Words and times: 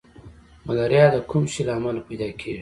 ملاریا 0.67 1.05
د 1.13 1.17
کوم 1.29 1.43
شي 1.51 1.61
له 1.67 1.73
امله 1.77 2.01
پیدا 2.07 2.27
کیږي 2.39 2.59